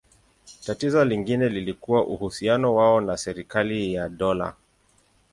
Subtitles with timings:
[0.65, 4.53] Tatizo lingine lilikuwa uhusiano wao na serikali na dola.